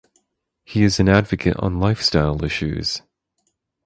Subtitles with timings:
[0.63, 3.03] He is an advocate on lifestyle issues.